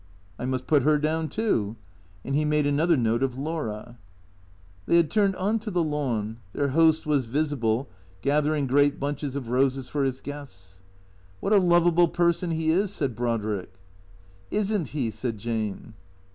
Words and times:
"I 0.39 0.45
must 0.45 0.65
put 0.65 0.81
her 0.81 0.97
down 0.97 1.29
too." 1.29 1.75
And 2.25 2.33
he 2.33 2.43
made 2.43 2.65
another 2.65 2.97
note 2.97 3.21
of 3.21 3.37
Laura. 3.37 3.99
They 4.87 4.97
had 4.97 5.11
turned 5.11 5.35
on 5.35 5.59
to 5.59 5.69
the 5.69 5.83
lawn. 5.83 6.39
Their 6.53 6.69
host 6.69 7.05
was 7.05 7.25
visible, 7.27 7.87
gathering 8.23 8.65
great 8.65 8.99
bunches 8.99 9.35
of 9.35 9.49
roses 9.49 9.87
for 9.87 10.03
his 10.03 10.19
guests." 10.19 10.81
"Wliat 11.43 11.51
a 11.51 11.57
lovable 11.61 12.07
person 12.07 12.49
he 12.49 12.71
is," 12.71 12.91
said 12.91 13.15
Brodrick," 13.15 13.79
Is 14.49 14.75
n't 14.75 14.87
he?" 14.87 15.11
said 15.11 15.37
Jane. 15.37 15.93